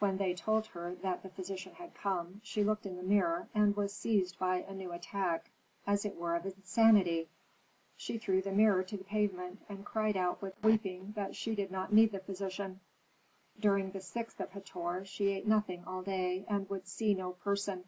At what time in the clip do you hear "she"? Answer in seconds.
2.42-2.64, 7.96-8.18, 11.36-11.54, 15.04-15.28